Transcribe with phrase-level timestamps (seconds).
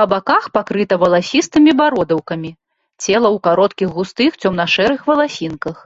[0.00, 2.50] Па баках пакрыта валасістымі бародаўкамі,
[3.04, 5.76] цела ў кароткіх густых цёмна-шэрых валасінках.